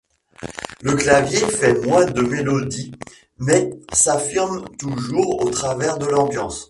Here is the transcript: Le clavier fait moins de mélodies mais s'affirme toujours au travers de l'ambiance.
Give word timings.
Le 0.81 0.95
clavier 0.95 1.37
fait 1.45 1.79
moins 1.85 2.05
de 2.07 2.23
mélodies 2.23 2.91
mais 3.37 3.69
s'affirme 3.93 4.65
toujours 4.79 5.45
au 5.45 5.51
travers 5.51 5.99
de 5.99 6.07
l'ambiance. 6.07 6.59